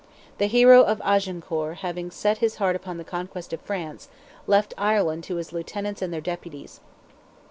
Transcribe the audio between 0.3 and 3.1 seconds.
The hero of Agincourt having set his heart upon the